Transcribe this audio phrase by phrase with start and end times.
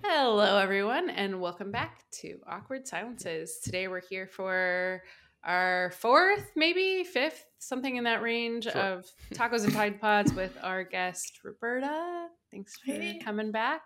[0.00, 3.58] Hello, everyone, and welcome back to Awkward Silences.
[3.62, 5.02] Today we're here for
[5.44, 8.72] our fourth, maybe fifth, something in that range Sure.
[8.80, 12.28] of tacos and Tide Pods with our guest, Roberta.
[12.50, 13.20] Thanks for Hey.
[13.22, 13.82] coming back.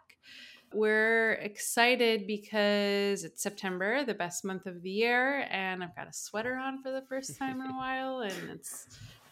[0.72, 6.12] We're excited because it's September, the best month of the year, and I've got a
[6.12, 8.86] sweater on for the first time in a while, and it's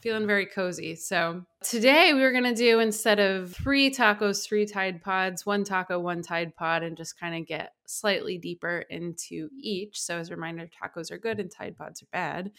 [0.05, 0.95] feeling very cozy.
[0.95, 5.65] So today we were going to do instead of three tacos, three Tide Pods, one
[5.65, 9.99] taco, one Tide Pod, and just kind of get slightly deeper into each.
[9.99, 12.53] So as a reminder, tacos are good and Tide Pods are bad.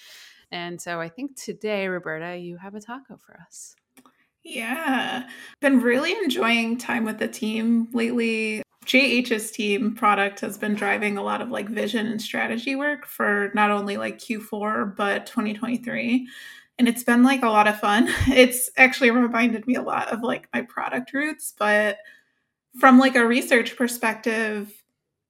[0.52, 3.76] And so I think today, Roberta, you have a taco for us.
[4.44, 5.30] Yeah.
[5.62, 8.64] Been really enjoying time with the team lately.
[8.88, 13.52] JH's team product has been driving a lot of like vision and strategy work for
[13.54, 16.28] not only like Q4 but 2023.
[16.78, 18.10] And it's been like a lot of fun.
[18.28, 21.98] It's actually reminded me a lot of like my product roots, but
[22.80, 24.72] from like a research perspective,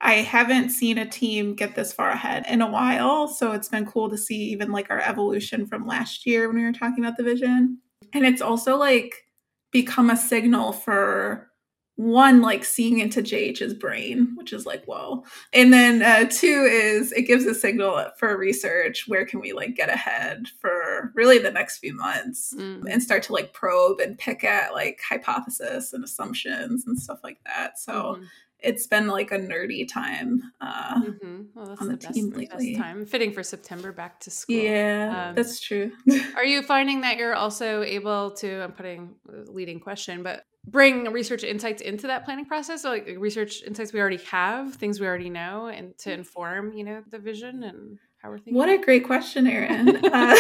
[0.01, 3.27] I haven't seen a team get this far ahead in a while.
[3.27, 6.63] So it's been cool to see even like our evolution from last year when we
[6.63, 7.79] were talking about the vision.
[8.13, 9.25] And it's also like
[9.71, 11.49] become a signal for
[11.95, 15.23] one, like seeing into JH's brain, which is like, whoa.
[15.53, 19.07] And then uh, two is it gives a signal for research.
[19.07, 20.71] Where can we like get ahead for
[21.13, 22.83] really the next few months Mm.
[22.89, 27.39] and start to like probe and pick at like hypothesis and assumptions and stuff like
[27.45, 27.77] that.
[27.79, 28.25] So Mhm.
[28.59, 30.41] it's been like a nerdy time.
[30.61, 31.47] Uh, Mhm.
[31.53, 32.75] Well, that's on the, the best, team the best lately.
[32.75, 33.05] time.
[33.05, 34.55] Fitting for September back to school.
[34.55, 35.91] Yeah, Um, that's true.
[36.35, 39.15] Are you finding that you're also able to, I'm putting
[39.47, 42.81] leading question, but bring research insights into that planning process?
[42.81, 46.83] So like research insights we already have, things we already know, and to inform, you
[46.83, 48.55] know, the vision and how thinking?
[48.55, 50.01] What a great question, Erin.
[50.15, 50.35] Uh,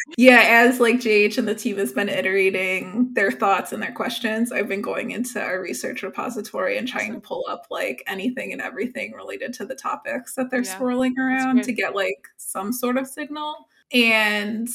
[0.18, 4.50] yeah, as like JH and the team has been iterating their thoughts and their questions,
[4.50, 8.60] I've been going into our research repository and trying to pull up like anything and
[8.60, 12.96] everything related to the topics that they're Yeah, swirling around to get like some sort
[12.96, 13.68] of signal.
[13.92, 14.68] And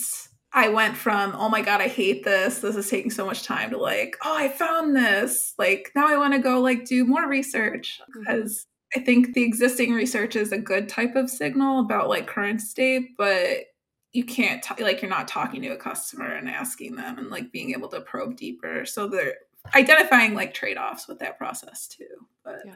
[0.54, 2.60] I went from, oh my God, I hate this.
[2.60, 5.54] This is taking so much time to like, oh, I found this.
[5.58, 9.94] Like, now I want to go like do more research because I think the existing
[9.94, 13.66] research is a good type of signal about like current state, but
[14.14, 17.52] you can't ta- like you're not talking to a customer and asking them and like
[17.52, 18.86] being able to probe deeper.
[18.86, 19.36] So they're
[19.76, 22.06] identifying like trade-offs with that process too.
[22.44, 22.76] But Yeah.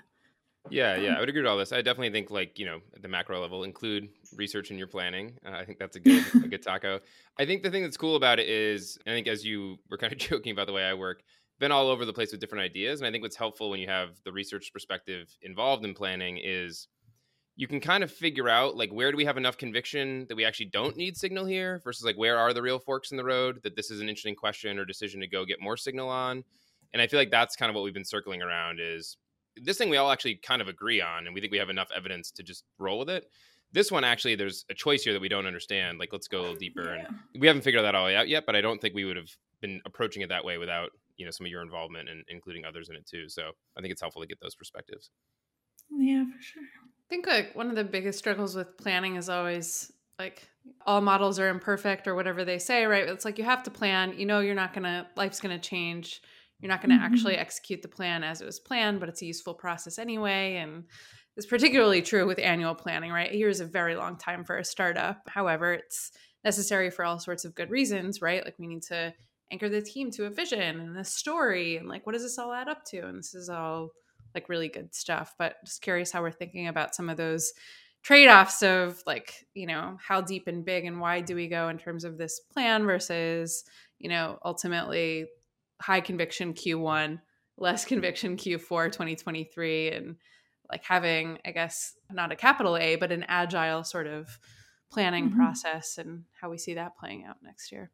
[0.69, 1.71] Yeah, yeah, I would agree with all this.
[1.71, 5.33] I definitely think, like you know, at the macro level, include research in your planning.
[5.43, 6.99] Uh, I think that's a good, a good taco.
[7.39, 10.13] I think the thing that's cool about it is, I think as you were kind
[10.13, 11.23] of joking about the way I work,
[11.59, 13.87] been all over the place with different ideas, and I think what's helpful when you
[13.87, 16.87] have the research perspective involved in planning is
[17.59, 20.45] you can kind of figure out like where do we have enough conviction that we
[20.45, 23.59] actually don't need signal here versus like where are the real forks in the road
[23.63, 26.45] that this is an interesting question or decision to go get more signal on.
[26.93, 29.17] And I feel like that's kind of what we've been circling around is
[29.57, 31.89] this thing we all actually kind of agree on and we think we have enough
[31.93, 33.25] evidence to just roll with it.
[33.73, 35.99] This one actually there's a choice here that we don't understand.
[35.99, 37.07] Like let's go a little deeper yeah.
[37.07, 39.35] and we haven't figured that all out yet, but I don't think we would have
[39.59, 42.89] been approaching it that way without, you know, some of your involvement and including others
[42.89, 43.29] in it too.
[43.29, 45.11] So I think it's helpful to get those perspectives.
[45.91, 46.63] Yeah, for sure.
[46.63, 50.47] I think like one of the biggest struggles with planning is always like
[50.85, 53.07] all models are imperfect or whatever they say, right?
[53.07, 54.17] It's like you have to plan.
[54.19, 56.21] You know, you're not gonna life's gonna change.
[56.61, 56.97] You're not gonna Mhm.
[56.99, 60.55] actually execute the plan as it was planned, but it's a useful process anyway.
[60.57, 60.85] And
[61.35, 63.31] it's particularly true with annual planning, right?
[63.31, 65.23] A year is a very long time for a startup.
[65.27, 66.11] However, it's
[66.43, 68.43] necessary for all sorts of good reasons, right?
[68.45, 69.13] Like we need to
[69.51, 72.53] anchor the team to a vision and a story and like what does this all
[72.53, 72.99] add up to?
[73.07, 73.89] And this is all
[74.35, 75.33] like really good stuff.
[75.37, 77.51] But just curious how we're thinking about some of those
[78.03, 81.77] trade-offs of like, you know, how deep and big and wide do we go in
[81.77, 83.63] terms of this plan versus,
[83.97, 85.25] you know, ultimately
[85.81, 87.19] high conviction Q1,
[87.57, 90.15] less conviction Q4 2023 and
[90.69, 94.39] like having, I guess, not a capital A, but an agile sort of
[94.91, 95.35] planning Mhm.
[95.35, 97.91] process and how we see that playing out next year.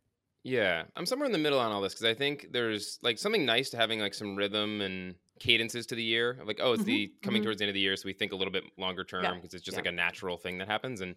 [0.48, 3.46] Yeah, I'm somewhere in the middle on all this because I think there's like something
[3.46, 6.40] nice to having like some rhythm and cadences to the year.
[6.46, 7.42] Like, oh, it's Mhm, the coming mhm.
[7.42, 9.38] towards the end of the year, so we think a little bit longer term Yeah,
[9.38, 9.78] because it's just yeah.
[9.78, 11.02] like a natural thing that happens.
[11.02, 11.16] And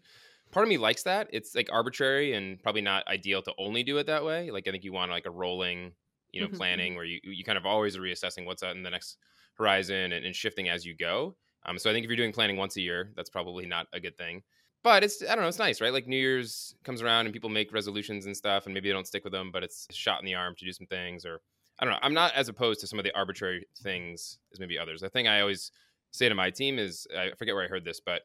[0.50, 1.28] part of me likes that.
[1.30, 4.50] It's like arbitrary and probably not ideal to only do it that way.
[4.50, 5.94] Like, I think you want like a rolling,
[6.32, 8.82] you know, Mhm, planning where you you kind of always are reassessing what's out in
[8.82, 9.18] the next
[9.58, 11.36] horizon and, and shifting as you go.
[11.66, 14.00] Um, so I think if you're doing planning once a year, that's probably not a
[14.00, 14.42] good thing
[14.82, 15.92] but it's I don't know, it's nice, right?
[15.92, 19.06] Like New Year's comes around and people make resolutions and stuff, and maybe they don't
[19.06, 21.24] stick with them, but it's a shot in the arm to do some things.
[21.24, 21.40] Or
[21.78, 22.00] I don't know.
[22.02, 25.00] I'm not as opposed to some of the arbitrary things as maybe others.
[25.00, 25.72] The thing I always
[26.10, 28.22] say to my team is I forget where I heard this, but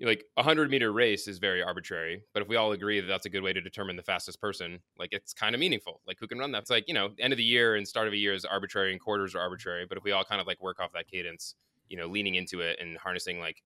[0.00, 2.24] like a hundred meter race is very arbitrary.
[2.34, 4.80] But if we all agree that that's a good way to determine the fastest person,
[4.98, 6.00] like it's kind of meaningful.
[6.06, 6.62] Like who can run that?
[6.62, 8.92] It's like you know, end of the year and start of a year is arbitrary,
[8.92, 9.86] and quarters are arbitrary.
[9.88, 11.54] But if we all kind of like work off that cadence,
[11.88, 13.62] you know leaning into it and harnessing like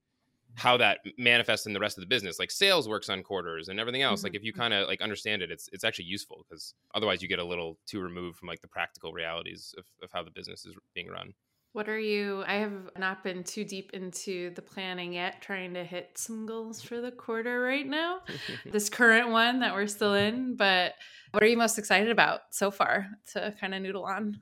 [0.56, 3.78] how that manifests in the rest of the business like sales works on quarters and
[3.78, 4.26] everything else mm-hmm.
[4.26, 7.28] like if you kind of like understand it it's it's actually useful because otherwise you
[7.28, 10.64] get a little too removed from like the practical realities of, of how the business
[10.64, 11.32] is being run
[11.76, 12.42] what are you?
[12.46, 16.80] I have not been too deep into the planning yet, trying to hit some goals
[16.80, 18.20] for the quarter right now.
[18.72, 20.94] this current one that we're still in, but
[21.32, 24.40] what are you most excited about so far to kind of noodle on?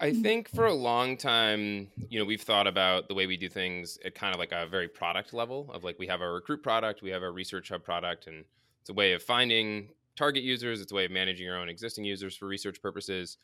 [0.00, 3.48] I think for a long time, you know, we've thought about the way we do
[3.48, 6.62] things at kind of like a very product level of like we have our recruit
[6.62, 8.44] product, we have our research hub product, and
[8.80, 12.04] it's a way of finding target users, it's a way of managing your own existing
[12.04, 13.38] users for research purposes.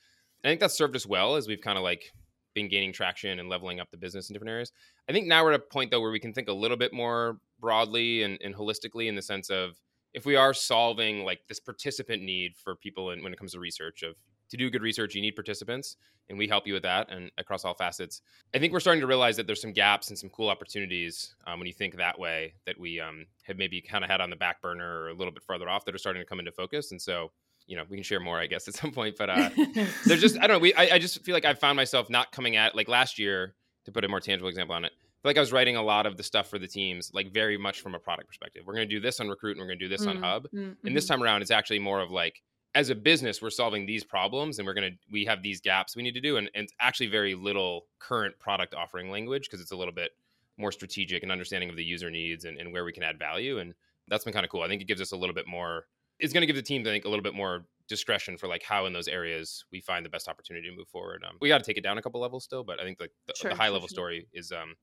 [0.45, 2.13] I think that's served us well as we've kind of like
[2.55, 4.71] been gaining traction and leveling up the business in different areas.
[5.09, 6.93] I think now we're at a point though where we can think a little bit
[6.93, 9.81] more broadly and, and holistically in the sense of
[10.13, 13.59] if we are solving like this participant need for people in, when it comes to
[13.59, 14.15] research of
[14.57, 15.97] to do good research you need participants
[16.29, 18.23] and we help you with that and across all facets
[18.55, 21.59] i think we're starting to realize that there's some gaps and some cool opportunities um,
[21.59, 24.37] when you think that way that we um, have maybe kind of had on the
[24.37, 26.91] back burner or a little bit further off that are starting to come into focus
[26.93, 27.31] and so
[27.67, 29.17] you know, we can share more, I guess, at some point.
[29.19, 29.51] But uh,
[30.07, 30.59] there's just, I don't know.
[30.59, 33.55] We, I, I just feel like I found myself not coming at like last year
[33.85, 34.93] to put a more tangible example on it.
[35.25, 37.81] Like I was writing a lot of the stuff for the teams, like very much
[37.81, 38.65] from a product perspective.
[38.67, 40.23] We're going to do this on Recruit and we're going to do this mm-hmm.
[40.23, 40.45] on Hub.
[40.55, 40.87] Mm-hmm.
[40.87, 41.15] And this mm-hmm.
[41.15, 42.43] time around, it's actually more of like,
[42.75, 45.95] as a business, we're solving these problems and we're going to, we have these gaps
[45.95, 46.37] we need to do.
[46.37, 50.11] And, and it's actually very little current product offering language because it's a little bit
[50.59, 53.59] more strategic and understanding of the user needs and, and where we can add value.
[53.59, 53.75] And
[54.09, 54.63] that's been kind of cool.
[54.63, 55.87] I think it gives us a little bit more
[56.19, 58.63] it's going to give the team, I think, a little bit more discretion for like
[58.63, 61.25] how in those areas we find the best opportunity to move forward.
[61.29, 63.11] Um, we got to take it down a couple levels still, but I think like
[63.27, 63.95] the, sure, the high level sure.
[63.95, 64.75] story is um,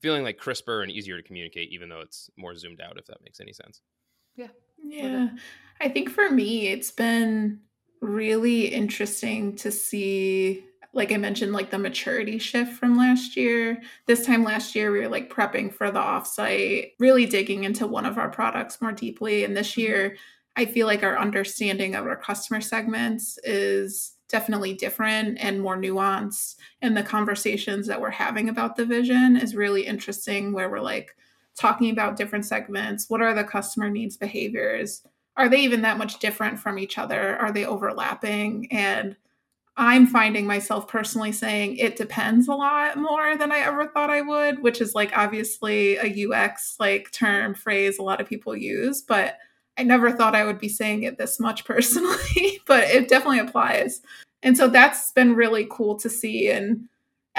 [0.00, 2.98] feeling like crisper and easier to communicate, even though it's more zoomed out.
[2.98, 3.80] If that makes any sense.
[4.40, 4.48] Yeah.
[4.82, 5.28] Yeah.
[5.80, 7.60] I think for me, it's been
[8.00, 13.80] really interesting to see like I mentioned, like the maturity shift from last year.
[14.06, 18.04] This time last year, we were like prepping for the offsite, really digging into one
[18.04, 19.44] of our products more deeply.
[19.44, 19.82] And this mm-hmm.
[19.82, 20.16] year,
[20.56, 26.56] I feel like our understanding of our customer segments is definitely different and more nuanced.
[26.82, 31.14] And the conversations that we're having about the vision is really interesting, where we're like
[31.60, 33.10] talking about different segments.
[33.10, 35.02] What are the customer needs behaviors?
[35.36, 37.36] Are they even that much different from each other?
[37.36, 38.66] Are they overlapping?
[38.72, 39.14] And
[39.76, 44.22] I'm finding myself personally saying it depends a lot more than I ever thought I
[44.22, 49.02] would, which is like obviously a UX like term phrase a lot of people use,
[49.02, 49.38] but
[49.78, 54.02] I never thought I would be saying it this much personally, but it definitely applies.
[54.42, 56.50] And so that's been really cool to see.
[56.50, 56.88] And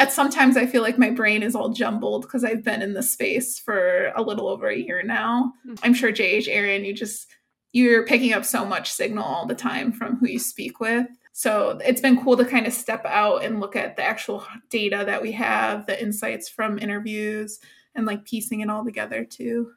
[0.01, 3.11] at sometimes I feel like my brain is all jumbled because I've been in this
[3.11, 5.53] space for a little over a year now.
[5.65, 5.83] Mm-hmm.
[5.83, 7.27] I'm sure JH Erin, you just
[7.71, 11.07] you're picking up so much signal all the time from who you speak with.
[11.33, 15.03] So it's been cool to kind of step out and look at the actual data
[15.05, 17.59] that we have, the insights from interviews,
[17.95, 19.71] and like piecing it all together too.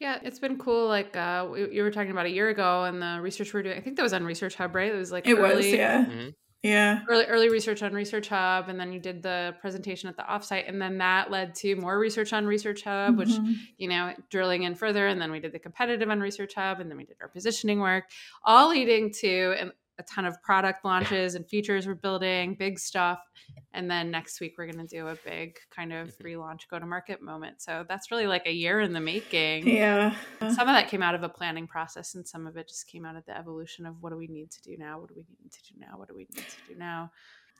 [0.00, 0.88] Yeah, it's been cool.
[0.88, 3.62] Like uh, we, you were talking about a year ago, and the research we are
[3.62, 3.76] doing.
[3.76, 4.92] I think that was on Research Hub, right?
[4.92, 6.28] It was like it early, was, yeah, mm-hmm.
[6.62, 10.22] Yeah, early early research on Research Hub, and then you did the presentation at the
[10.22, 13.18] offsite, and then that led to more research on Research Hub, mm-hmm.
[13.18, 13.30] which
[13.78, 16.90] you know drilling in further, and then we did the competitive on Research Hub, and
[16.90, 18.04] then we did our positioning work,
[18.44, 23.18] all leading to and a ton of product launches and features we're building, big stuff.
[23.72, 26.26] And then next week we're going to do a big kind of mm-hmm.
[26.26, 27.62] relaunch go to market moment.
[27.62, 29.66] So that's really like a year in the making.
[29.68, 30.14] Yeah.
[30.40, 33.04] Some of that came out of a planning process and some of it just came
[33.04, 35.00] out of the evolution of what do we need to do now?
[35.00, 35.96] What do we need to do now?
[35.96, 37.10] What do we need to do now?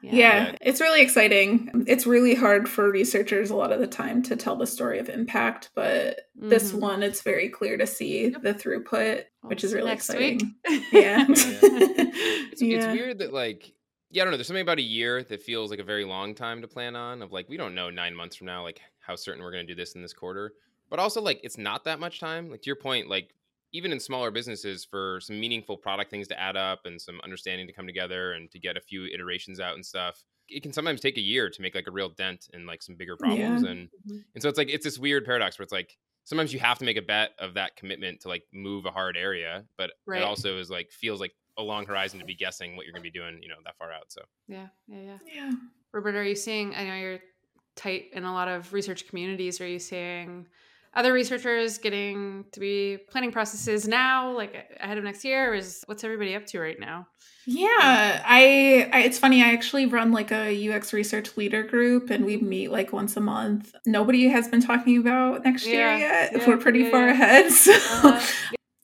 [0.02, 0.14] Yeah.
[0.14, 0.56] yeah.
[0.60, 1.84] it's really exciting.
[1.86, 5.08] It's really hard for researchers a lot of the time to tell the story of
[5.08, 6.48] impact, but mm-hmm.
[6.48, 8.42] this one, it's very clear to see yep.
[8.42, 10.54] the throughput, which is really Next exciting.
[10.68, 10.82] Week.
[10.92, 11.26] Yeah.
[11.26, 11.26] yeah.
[12.56, 12.76] It's, yeah.
[12.78, 13.70] it's weird that, like,
[14.10, 14.38] yeah, I don't know.
[14.38, 17.20] There's something about a year that feels like a very long time to plan on.
[17.20, 19.74] Of like, we don't know nine months from now, like how certain we're going to
[19.74, 20.54] do this in this quarter.
[20.88, 22.50] But also, like, it's not that much time.
[22.50, 23.34] Like to your point, like
[23.72, 27.66] even in smaller businesses for some meaningful product things to add up and some understanding
[27.66, 31.00] to come together and to get a few iterations out and stuff it can sometimes
[31.00, 33.70] take a year to make like a real dent in like some bigger problems yeah.
[33.70, 34.18] and mm-hmm.
[34.34, 36.84] and so it's like it's this weird paradox where it's like sometimes you have to
[36.84, 40.20] make a bet of that commitment to like move a hard area but right.
[40.20, 43.02] it also is like feels like a long horizon to be guessing what you're going
[43.02, 45.50] to be doing you know that far out so yeah yeah yeah yeah
[45.92, 47.20] robert are you seeing i know you're
[47.74, 50.46] tight in a lot of research communities are you seeing
[50.96, 55.54] other researchers getting to be planning processes now, like ahead of next year?
[55.54, 57.06] is what's everybody up to right now?
[57.46, 59.42] Yeah, I, I, it's funny.
[59.42, 63.20] I actually run like a UX research leader group, and we meet like once a
[63.20, 63.74] month.
[63.84, 66.32] Nobody has been talking about next yeah, year yet.
[66.32, 67.72] Yeah, We're pretty yeah, far ahead, so.
[67.72, 68.26] Uh-huh.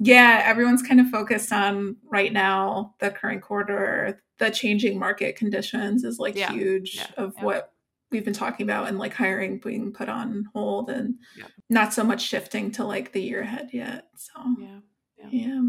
[0.04, 6.02] Yeah, everyone's kind of focused on right now the current quarter, the changing market conditions
[6.02, 7.72] is like huge of what
[8.12, 11.46] we've been talking about and like hiring being put on hold and yeah.
[11.70, 14.06] not so much shifting to like the year ahead yet.
[14.16, 14.78] So yeah.
[15.18, 15.28] Yeah.
[15.30, 15.62] yeah.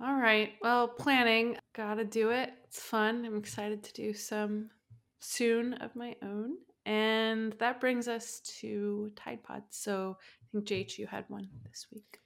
[0.00, 0.52] All right.
[0.62, 2.52] Well, planning, gotta do it.
[2.64, 3.24] It's fun.
[3.24, 4.70] I'm excited to do some
[5.20, 6.56] soon of my own.
[6.86, 9.76] And that brings us to Tide Pods.
[9.76, 12.20] So I think JH, you had one this week.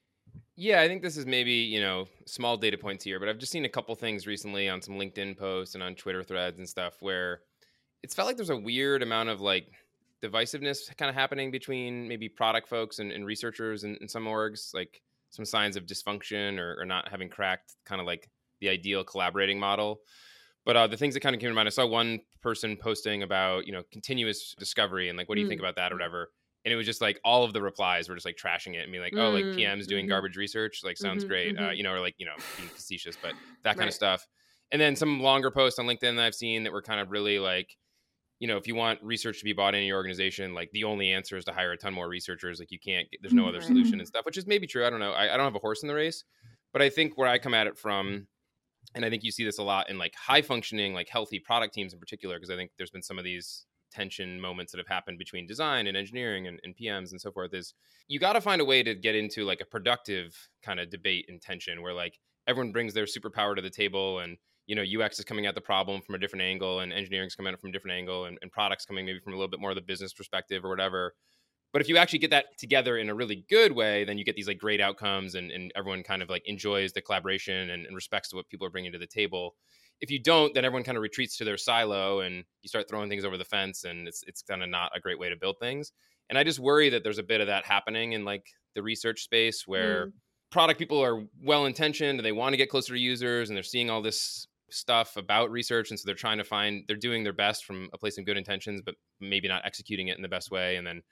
[0.55, 3.50] Yeah, I think this is maybe, you know, small data points here, but I've just
[3.50, 6.95] seen a couple things recently on some LinkedIn posts and on Twitter threads and stuff
[7.00, 7.41] where
[8.02, 9.68] it's felt like there's a weird amount of like
[10.23, 14.73] divisiveness kind of happening between maybe product folks and, and researchers in, in, some orgs,
[14.73, 18.28] like some signs of dysfunction or, or not having cracked kind of like
[18.61, 20.00] the ideal collaborating model.
[20.64, 23.25] But uh, the things that kind of came to mind, I saw one person posting
[23.25, 25.50] about, you know, continuous discovery and like, what do you mm.
[25.50, 26.28] think about that or whatever
[26.64, 28.92] and it was just like all of the replies were just like trashing it and
[28.92, 30.11] being like, oh, like mm, PM's doing mm-hmm.
[30.11, 31.68] garbage research, like sounds mm-hmm, great, uh, mm-hmm.
[31.71, 33.32] uh, you know, or like you know being facetious, but
[33.64, 33.88] that kind right.
[33.88, 34.26] of stuff.
[34.71, 37.38] And then some longer posts on LinkedIn that I've seen that were kind of really
[37.38, 37.76] like,
[38.42, 41.12] you know, if you want research to be bought in your organization, like the only
[41.12, 42.58] answer is to hire a ton more researchers.
[42.58, 43.68] Like you can't, there's no other mm-hmm.
[43.68, 44.84] solution and stuff, which is maybe true.
[44.84, 45.12] I don't know.
[45.12, 46.25] I, I don't have a horse in the race,
[46.72, 48.26] but I think where I come at it from,
[48.96, 51.72] and I think you see this a lot in like high functioning, like healthy product
[51.72, 54.88] teams in particular, because I think there's been some of these tension moments that have
[54.88, 57.75] happened between design and engineering and, and PMs and so forth is
[58.08, 61.26] you got to find a way to get into like a productive kind of debate
[61.28, 62.18] and tension where like
[62.49, 65.61] everyone brings their superpower to the table and you know UX is coming at the
[65.61, 68.26] problem from a different angle and engineering is coming at it from a different angle
[68.26, 70.69] and, and products coming maybe from a little bit more of the business perspective or
[70.69, 71.14] whatever.
[71.73, 74.37] But if you actually get that together in a really good way, then you get
[74.37, 77.95] these like great outcomes and, and everyone kind of like enjoys the collaboration and, and
[77.95, 79.54] respects to what people are bringing to the table
[80.02, 83.09] if you don't, then everyone kind of retreats to their silo and you start throwing
[83.09, 85.57] things over the fence, and it's it's kind of not a great way to build
[85.61, 85.92] things.
[86.28, 89.23] And I just worry that there's a bit of that happening in like the research
[89.23, 90.12] space where mm.
[90.50, 93.62] product people are well intentioned and they want to get closer to users and they're
[93.62, 97.33] seeing all this stuff about research and so they're trying to find they're doing their
[97.33, 100.50] best from a place of good intentions but maybe not executing it in the best
[100.50, 101.02] way and then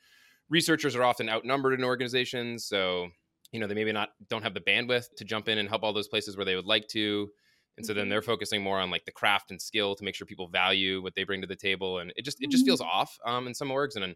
[0.48, 3.08] researchers are often outnumbered in organizations so
[3.52, 5.92] you know they maybe not don't have the bandwidth to jump in and help all
[5.92, 7.28] those places where they would like to
[7.76, 8.10] and so then mm-hmm.
[8.10, 11.14] they're focusing more on like the craft and skill to make sure people value what
[11.14, 12.90] they bring to the table and it just it just feels mm-hmm.
[12.90, 14.14] off um, in some orgs and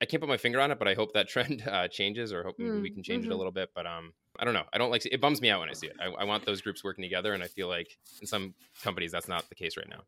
[0.00, 2.42] I can't put my finger on it, but I hope that trend uh, changes, or
[2.42, 3.30] hope mm, we can change mm-hmm.
[3.30, 3.38] it a mm-hmm.
[3.38, 3.70] little bit.
[3.74, 4.64] But um, I don't know.
[4.72, 5.12] I don't like it.
[5.12, 5.96] It bums me out when I see it.
[6.00, 9.28] I, I, want those groups working together, and I feel like in some companies that's
[9.28, 10.02] not the case right now.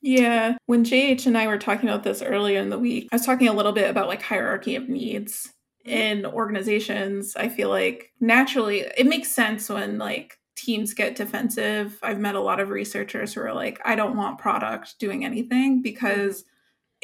[0.00, 3.24] Yeah, when JH and I were talking about this earlier in the week, I was
[3.24, 5.52] talking a little bit about like hierarchy of needs
[5.84, 7.36] in organizations.
[7.36, 11.98] I feel like naturally it makes sense when like teams get defensive.
[12.02, 15.82] I've met a lot of researchers who are like, I don't want product doing anything
[15.82, 16.44] because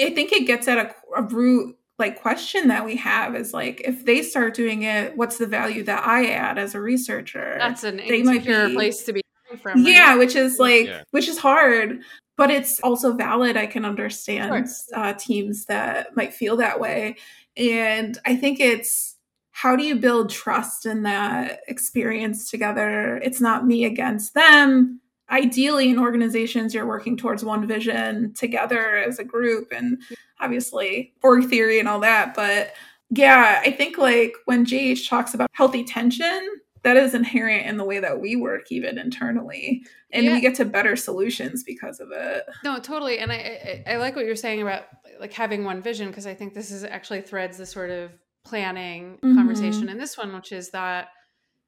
[0.01, 3.81] I think it gets at a, a root like question that we have is like
[3.85, 7.57] if they start doing it, what's the value that I add as a researcher?
[7.59, 9.23] That's an they might be, place to be
[9.61, 9.85] from.
[9.85, 9.93] Right?
[9.93, 11.03] Yeah, which is like yeah.
[11.11, 12.01] which is hard,
[12.37, 13.57] but it's also valid.
[13.57, 14.99] I can understand sure.
[15.01, 17.17] uh, teams that might feel that way,
[17.57, 19.17] and I think it's
[19.51, 23.17] how do you build trust in that experience together?
[23.25, 25.01] It's not me against them.
[25.31, 30.01] Ideally, in organizations, you're working towards one vision together as a group, and
[30.41, 32.35] obviously, org theory and all that.
[32.35, 32.73] But
[33.11, 36.49] yeah, I think like when JH talks about healthy tension,
[36.83, 40.35] that is inherent in the way that we work, even internally, and yeah.
[40.35, 42.45] we get to better solutions because of it.
[42.65, 43.19] No, totally.
[43.19, 44.85] And I, I, I like what you're saying about
[45.21, 48.13] like having one vision because I think this is actually threads the sort of
[48.45, 49.37] planning mm-hmm.
[49.37, 51.09] conversation in this one, which is that,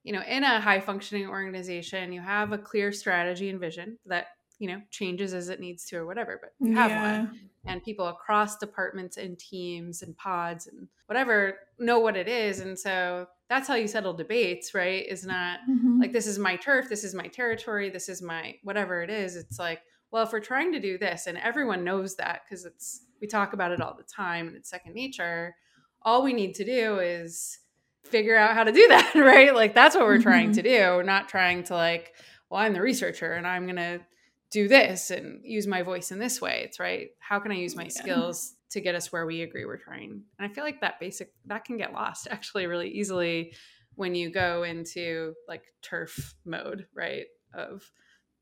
[0.05, 4.29] you know, in a high functioning organization, you have a clear strategy and vision that,
[4.59, 7.19] you know, changes as it needs to or whatever, but you have yeah.
[7.19, 7.41] one.
[7.67, 12.61] And people across departments and teams and pods and whatever know what it is.
[12.61, 15.07] And so that's how you settle debates, right?
[15.07, 16.01] Is not mm-hmm.
[16.01, 19.37] like, this is my turf, this is my territory, this is my whatever it is.
[19.37, 23.03] It's like, well, if we're trying to do this and everyone knows that because it's,
[23.21, 25.55] we talk about it all the time and it's second nature
[26.03, 27.59] all we need to do is
[28.05, 29.55] figure out how to do that, right?
[29.55, 30.23] Like that's what we're mm-hmm.
[30.23, 30.79] trying to do.
[30.79, 32.15] We're not trying to like,
[32.49, 34.01] well, I'm the researcher and I'm going to
[34.51, 36.63] do this and use my voice in this way.
[36.65, 37.11] It's right.
[37.19, 37.89] How can I use my yeah.
[37.91, 40.23] skills to get us where we agree we're trying?
[40.39, 43.55] And I feel like that basic that can get lost actually really easily
[43.95, 47.27] when you go into like turf mode, right?
[47.55, 47.91] Of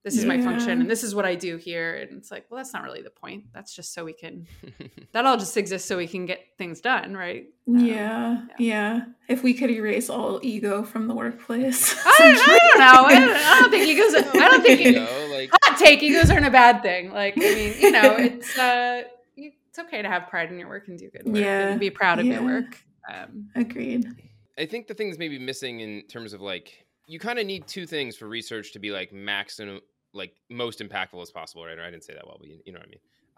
[0.04, 0.36] this is yeah.
[0.36, 1.96] my function and this is what I do here.
[1.96, 3.44] And it's like, well, that's not really the point.
[3.52, 4.46] That's just so we can,
[5.12, 7.46] that all just exists so we can get things done, right?
[7.66, 9.00] Um, yeah, yeah, yeah.
[9.28, 11.94] If we could erase all ego from the workplace.
[12.06, 13.04] I, I don't know.
[13.04, 16.30] I don't, I don't, think egos, I don't think, you know, like, hot take, egos
[16.30, 17.12] aren't a bad thing.
[17.12, 19.02] Like, I mean, you know, it's, uh,
[19.36, 21.68] it's okay to have pride in your work and do good work yeah.
[21.68, 22.34] and be proud of yeah.
[22.34, 22.78] your work.
[23.12, 24.06] Um, Agreed.
[24.58, 27.66] I think the thing that's maybe missing in terms of like you kind of need
[27.66, 29.80] two things for research to be like max and
[30.12, 31.78] like most impactful as possible, right?
[31.78, 32.88] Or I didn't say that well, but you, you know what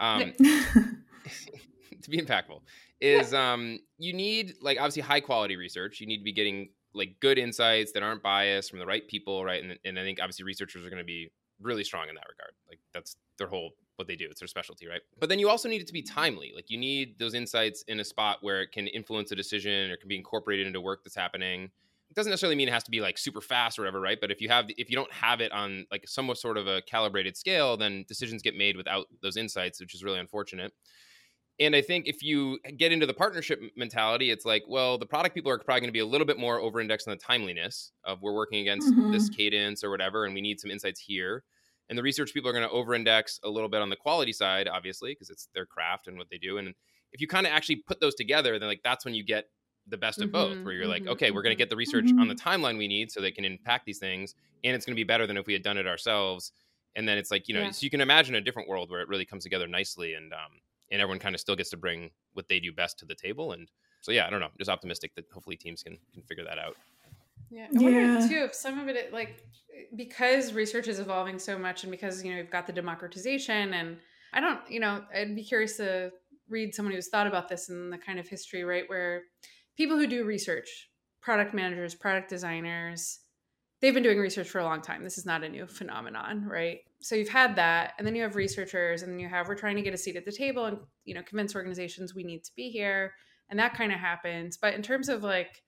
[0.08, 0.34] I mean.
[0.38, 1.02] Um,
[2.02, 2.60] to be impactful
[3.00, 6.00] is um, you need like obviously high quality research.
[6.00, 9.44] You need to be getting like good insights that aren't biased from the right people,
[9.44, 9.62] right?
[9.62, 11.30] And, and I think obviously researchers are going to be
[11.60, 12.52] really strong in that regard.
[12.68, 14.26] Like that's their whole what they do.
[14.30, 15.02] It's their specialty, right?
[15.18, 16.52] But then you also need it to be timely.
[16.54, 19.96] Like you need those insights in a spot where it can influence a decision or
[19.96, 21.64] can be incorporated into work that's happening.
[22.08, 24.18] It doesn't necessarily mean it has to be like super fast or whatever, right?
[24.20, 26.82] But if you have if you don't have it on like somewhat sort of a
[26.82, 30.72] calibrated scale, then decisions get made without those insights, which is really unfortunate.
[31.60, 35.34] And I think if you get into the partnership mentality, it's like, well, the product
[35.34, 37.92] people are probably going to be a little bit more over indexed on the timeliness
[38.02, 39.12] of we're working against mm-hmm.
[39.12, 41.44] this cadence or whatever, and we need some insights here.
[41.90, 44.32] And the research people are going to over index a little bit on the quality
[44.32, 46.56] side, obviously, because it's their craft and what they do.
[46.56, 46.74] And
[47.12, 49.46] if you kind of actually put those together, then like that's when you get
[49.86, 51.70] the best of mm-hmm, both, where you're mm-hmm, like, okay, we're going to mm-hmm, get
[51.70, 52.48] the research on the mm-hmm.
[52.48, 55.26] timeline we need so they can impact these things, and it's going to be better
[55.26, 56.52] than if we had done it ourselves.
[56.96, 57.70] And then it's like, you know, yeah.
[57.70, 60.60] so you can imagine a different world where it really comes together nicely and um,
[60.90, 63.52] and everyone kind of still gets to bring what they do best to the table.
[63.52, 63.68] And
[64.00, 66.76] so, yeah, I don't know, just optimistic that hopefully teams can can figure that out.
[67.50, 68.28] Yeah, I wonder yeah.
[68.28, 69.44] too if some of it like
[69.96, 73.98] because research is evolving so much, and because you know we've got the democratization, and
[74.32, 76.12] I don't, you know, I'd be curious to
[76.48, 79.22] read someone who's thought about this in the kind of history, right, where
[79.76, 83.20] people who do research, product managers, product designers,
[83.80, 85.02] they've been doing research for a long time.
[85.02, 86.80] This is not a new phenomenon, right?
[87.00, 89.76] So you've had that, and then you have researchers, and then you have we're trying
[89.76, 92.52] to get a seat at the table and you know convince organizations we need to
[92.54, 93.14] be here,
[93.48, 94.56] and that kind of happens.
[94.56, 95.62] But in terms of like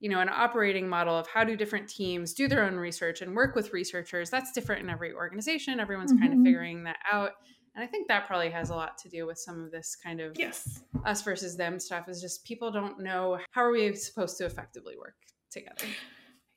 [0.00, 3.34] you know an operating model of how do different teams do their own research and
[3.34, 6.22] work with researchers that's different in every organization everyone's mm-hmm.
[6.22, 7.32] kind of figuring that out
[7.74, 10.20] and i think that probably has a lot to do with some of this kind
[10.20, 14.36] of yes us versus them stuff is just people don't know how are we supposed
[14.36, 15.16] to effectively work
[15.50, 15.86] together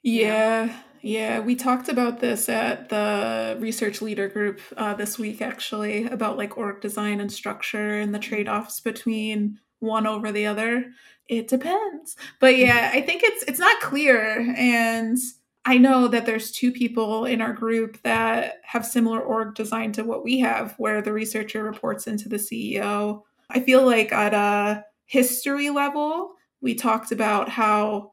[0.04, 1.40] yeah, yeah.
[1.40, 6.58] We talked about this at the research leader group uh, this week, actually, about like
[6.58, 8.30] org design and structure and the mm-hmm.
[8.30, 10.92] trade offs between one over the other.
[11.28, 15.18] It depends, but yeah, I think it's it's not clear, and
[15.64, 20.04] I know that there's two people in our group that have similar org design to
[20.04, 23.22] what we have, where the researcher reports into the CEO.
[23.50, 28.11] I feel like at a history level, we talked about how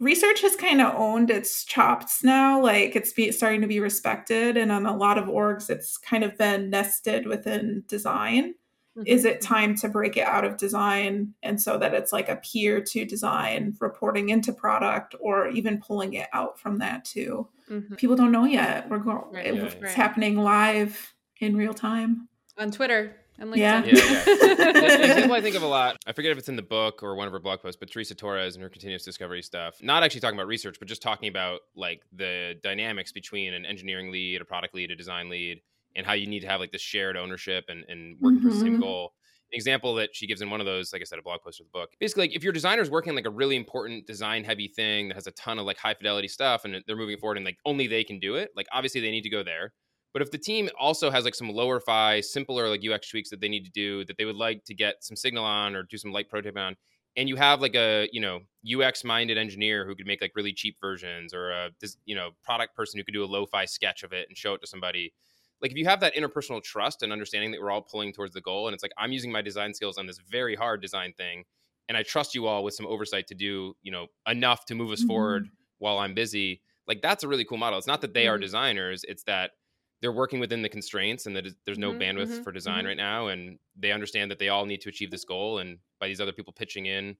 [0.00, 4.56] research has kind of owned its chops now like it's be, starting to be respected
[4.56, 8.54] and on a lot of orgs it's kind of been nested within design
[8.96, 9.02] mm-hmm.
[9.06, 12.36] is it time to break it out of design and so that it's like a
[12.36, 17.94] peer to design reporting into product or even pulling it out from that too mm-hmm.
[17.96, 19.46] people don't know yet we're going right.
[19.46, 23.56] it's yeah, happening live in real time on twitter and LinkedIn.
[23.56, 23.82] Yeah.
[23.84, 24.96] yeah, yeah.
[24.98, 25.96] example I think of a lot.
[26.06, 28.14] I forget if it's in the book or one of her blog posts, but Teresa
[28.14, 29.76] Torres and her continuous discovery stuff.
[29.82, 34.10] Not actually talking about research, but just talking about like the dynamics between an engineering
[34.10, 35.60] lead, a product lead, a design lead,
[35.96, 38.48] and how you need to have like this shared ownership and, and working mm-hmm.
[38.48, 39.12] towards the same goal.
[39.50, 41.58] An example that she gives in one of those, like I said, a blog post
[41.58, 41.90] or the book.
[41.98, 45.14] Basically, like if your designer is working like a really important design heavy thing that
[45.14, 47.86] has a ton of like high fidelity stuff and they're moving forward and like only
[47.86, 49.72] they can do it, like obviously they need to go there
[50.12, 53.40] but if the team also has like some lower fi, simpler like UX tweaks that
[53.40, 55.98] they need to do that they would like to get some signal on or do
[55.98, 56.76] some light prototyping on,
[57.16, 58.40] and you have like a you know
[58.80, 61.70] UX minded engineer who could make like really cheap versions or a
[62.06, 64.60] you know product person who could do a lo-fi sketch of it and show it
[64.60, 65.12] to somebody.
[65.60, 68.40] Like if you have that interpersonal trust and understanding that we're all pulling towards the
[68.40, 71.44] goal, and it's like I'm using my design skills on this very hard design thing,
[71.88, 74.92] and I trust you all with some oversight to do you know enough to move
[74.92, 75.08] us mm-hmm.
[75.08, 76.62] forward while I'm busy.
[76.86, 77.78] Like that's a really cool model.
[77.78, 78.34] It's not that they mm-hmm.
[78.34, 79.50] are designers; it's that
[80.00, 82.88] they're working within the constraints and that there's no mm-hmm, bandwidth mm-hmm, for design mm-hmm.
[82.88, 86.06] right now and they understand that they all need to achieve this goal and by
[86.08, 87.16] these other people pitching in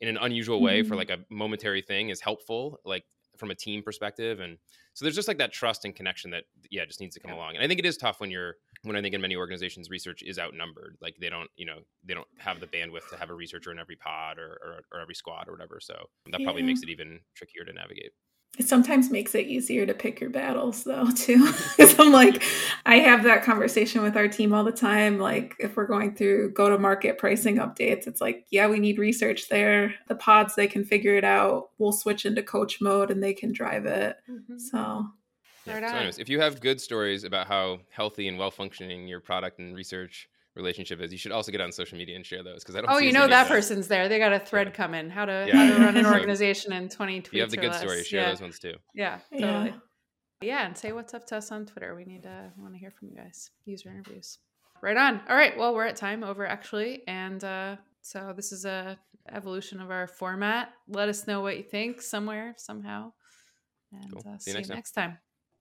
[0.00, 0.98] in an unusual way for mm-hmm.
[0.98, 3.04] like a momentary thing is helpful like
[3.36, 4.58] from a team perspective and
[4.94, 7.36] so there's just like that trust and connection that yeah just needs to come yeah.
[7.36, 9.90] along and i think it is tough when you're when i think in many organizations
[9.90, 13.30] research is outnumbered like they don't you know they don't have the bandwidth to have
[13.30, 15.94] a researcher in every pod or or, or every squad or whatever so
[16.30, 16.46] that yeah.
[16.46, 18.10] probably makes it even trickier to navigate
[18.58, 22.42] it sometimes makes it easier to pick your battles though too because i'm like
[22.86, 26.50] i have that conversation with our team all the time like if we're going through
[26.52, 30.66] go to market pricing updates it's like yeah we need research there the pods they
[30.66, 34.58] can figure it out we'll switch into coach mode and they can drive it mm-hmm.
[34.58, 35.06] so
[35.66, 35.90] yeah.
[35.90, 39.58] so anyways, if you have good stories about how healthy and well functioning your product
[39.58, 40.28] and research
[40.58, 42.90] relationship is, you should also get on social media and share those because I don't.
[42.90, 44.08] Oh, you know that, that, person's there.
[44.08, 44.72] They got a thread yeah.
[44.74, 45.08] coming.
[45.08, 45.56] How to yeah.
[45.56, 47.32] how to run an organization in twenty tweets.
[47.32, 47.80] You have the good less.
[47.80, 48.04] story.
[48.04, 48.28] Share yeah.
[48.30, 48.74] those ones too.
[48.94, 49.74] Yeah, totally.
[50.42, 50.66] Yeah.
[50.66, 51.94] and say what's up to us on Twitter.
[51.94, 53.50] We need to want to hear from you guys.
[53.64, 54.38] User interviews.
[54.82, 55.20] Right on.
[55.28, 55.56] All right.
[55.56, 58.98] Well, we're at time over actually, and uh, so this is a
[59.32, 60.72] evolution of our format.
[60.88, 63.12] Let us know what you think somewhere somehow,
[63.92, 64.22] and cool.
[64.26, 64.76] uh, see, see, you next time.
[64.76, 65.18] Next time.